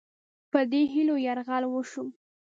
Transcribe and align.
په 0.51 0.59
دې 0.71 0.81
هیلو 0.93 1.15
یرغل 1.25 1.63
وشو. 1.67 2.03